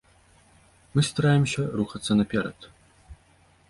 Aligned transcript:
Мы 0.95 1.03
стараемся 1.09 1.69
рухацца 1.83 2.11
наперад. 2.21 2.59